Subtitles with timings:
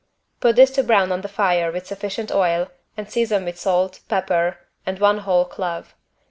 [0.39, 4.57] Put this to brown on the fire with sufficient oil and season with salt, pepper
[4.83, 5.93] and one whole clove.